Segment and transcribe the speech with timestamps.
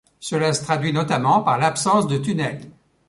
[0.19, 2.71] Cela se traduit notamment par l'absence de tunnels.